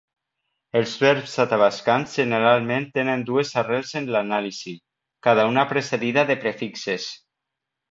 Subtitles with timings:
[0.77, 4.75] Els verbs atabascans generalment tenen dues arrels en l'anàlisi,
[5.29, 7.09] cada una precedida de prefixes.